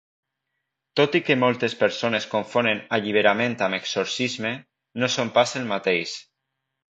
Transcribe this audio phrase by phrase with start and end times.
[0.99, 4.53] Tot i que moltes persones confonen alliberament amb exorcisme,
[5.03, 6.17] no són pas el mateix.